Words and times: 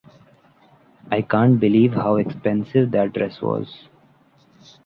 I 1.11 1.21
can't 1.21 1.59
believe 1.59 1.93
how 1.93 2.15
expensive 2.15 2.89
that 2.89 3.13
dress 3.13 3.39
was. 3.39 3.87